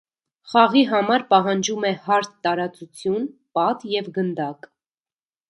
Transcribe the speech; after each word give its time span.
Խաղի 0.51 0.79
համար 0.93 1.25
պահանջում 1.33 1.85
է 1.89 1.91
հարթ 2.07 2.33
տարածություն, 2.47 3.29
պատ 3.59 3.87
և 3.93 4.11
գնդակ։ 4.19 4.71